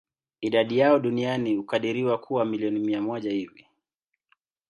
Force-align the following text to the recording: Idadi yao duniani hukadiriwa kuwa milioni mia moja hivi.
Idadi 0.41 0.77
yao 0.77 0.99
duniani 0.99 1.55
hukadiriwa 1.55 2.17
kuwa 2.17 2.45
milioni 2.45 2.79
mia 2.79 3.01
moja 3.01 3.31
hivi. 3.31 3.67